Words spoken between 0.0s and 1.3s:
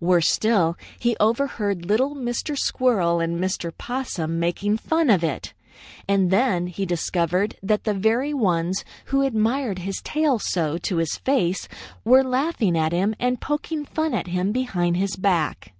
Worse still, he